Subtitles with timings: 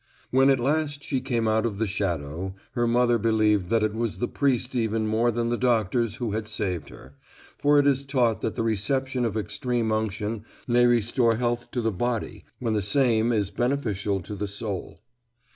[0.31, 4.17] When at last she came out of the shadow, her mother believed that it was
[4.17, 7.13] the priest even more than the doctors who had saved her,
[7.59, 11.91] for it is taught that the reception of Extreme Unction may restore health to the
[11.91, 14.97] body when the same is beneficial to the soul.